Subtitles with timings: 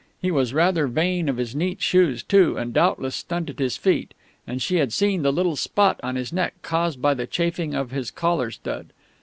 [0.19, 4.15] He was rather vain of his neat shoes, too, and doubtless stunted his feet;
[4.47, 7.91] and she had seen the little spot on his neck caused by the chafing of
[7.91, 8.93] his collar stud....